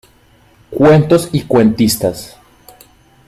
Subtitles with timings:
[0.71, 2.35] Cuentos y cuentistas.